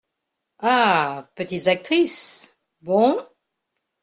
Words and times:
Ah! 0.63 1.29
petites 1.35 1.67
actrices!… 1.67 2.57
bon!… 2.81 3.23